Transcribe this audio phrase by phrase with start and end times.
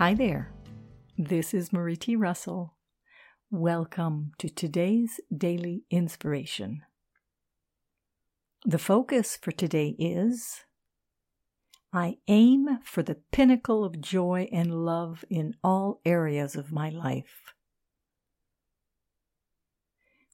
[0.00, 0.50] Hi there.
[1.18, 2.16] This is Marie T.
[2.16, 2.72] Russell.
[3.50, 6.80] Welcome to today's daily inspiration.
[8.64, 10.64] The focus for today is
[11.92, 17.52] I aim for the pinnacle of joy and love in all areas of my life.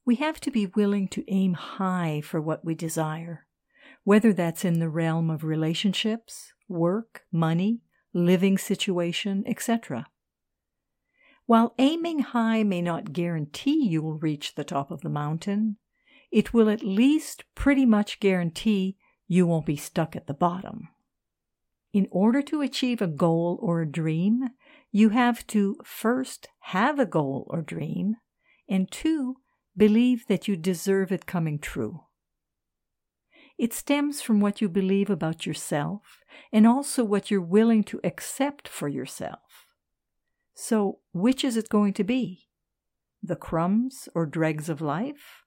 [0.04, 3.48] We have to be willing to aim high for what we desire,
[4.04, 7.80] whether that's in the realm of relationships, work, money,
[8.16, 10.06] living situation, etc.
[11.44, 15.76] While aiming high may not guarantee you will reach the top of the mountain,
[16.32, 18.96] it will at least pretty much guarantee
[19.28, 20.88] you won't be stuck at the bottom.
[21.92, 24.50] In order to achieve a goal or a dream,
[24.90, 28.16] you have to first have a goal or dream,
[28.68, 29.36] and two,
[29.76, 32.05] believe that you deserve it coming true.
[33.58, 38.68] It stems from what you believe about yourself and also what you're willing to accept
[38.68, 39.66] for yourself.
[40.54, 42.48] So, which is it going to be?
[43.22, 45.42] The crumbs or dregs of life?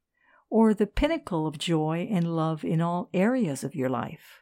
[0.50, 4.42] Or the pinnacle of joy and love in all areas of your life?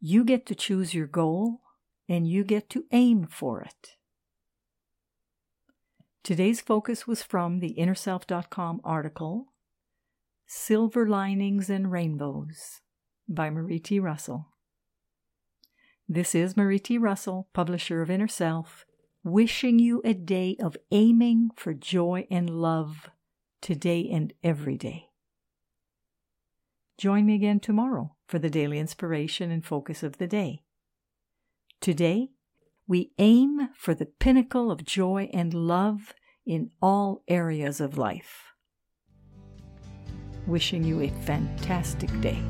[0.00, 1.60] You get to choose your goal
[2.06, 3.96] and you get to aim for it.
[6.22, 9.53] Today's focus was from the InnerSelf.com article
[10.46, 12.82] Silver Linings and Rainbows
[13.26, 13.98] by Marie T.
[13.98, 14.48] Russell.
[16.06, 16.98] This is Marie T.
[16.98, 18.84] Russell, publisher of Inner Self,
[19.22, 23.10] wishing you a day of aiming for joy and love
[23.62, 25.08] today and every day.
[26.98, 30.62] Join me again tomorrow for the daily inspiration and focus of the day.
[31.80, 32.28] Today,
[32.86, 36.12] we aim for the pinnacle of joy and love
[36.44, 38.53] in all areas of life
[40.46, 42.42] wishing you a fantastic day.